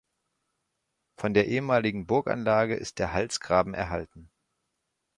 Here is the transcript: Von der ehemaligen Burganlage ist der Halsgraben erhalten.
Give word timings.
Von 1.15 1.35
der 1.35 1.47
ehemaligen 1.47 2.07
Burganlage 2.07 2.73
ist 2.75 2.97
der 2.97 3.13
Halsgraben 3.13 3.75
erhalten. 3.75 4.31